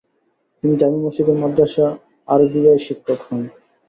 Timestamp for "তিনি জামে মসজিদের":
0.57-1.37